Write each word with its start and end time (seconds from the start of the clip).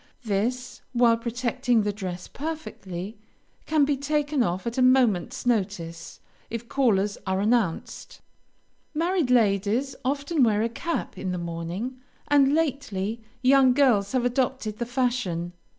This, 0.23 0.81
while 0.93 1.15
protecting 1.15 1.83
the 1.83 1.93
dress 1.93 2.27
perfectly, 2.27 3.19
can 3.67 3.85
be 3.85 3.95
taken 3.95 4.41
off 4.41 4.65
at 4.65 4.79
a 4.79 4.81
moment's 4.81 5.45
notice 5.45 6.19
if 6.49 6.67
callers 6.67 7.19
are 7.27 7.39
announced. 7.39 8.19
Married 8.95 9.29
ladies 9.29 9.95
often 10.03 10.41
wear 10.43 10.63
a 10.63 10.69
cap 10.69 11.19
in 11.19 11.31
the 11.31 11.37
morning, 11.37 11.99
and 12.29 12.55
lately, 12.55 13.21
young 13.43 13.73
girls 13.73 14.13
have 14.13 14.25
adopted 14.25 14.79
the 14.79 14.87
fashion. 14.87 15.53